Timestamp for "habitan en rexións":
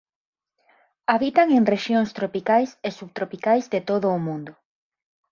1.13-2.09